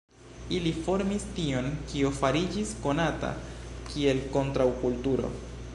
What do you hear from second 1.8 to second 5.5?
kio fariĝis konata kiel kontraŭkulturo.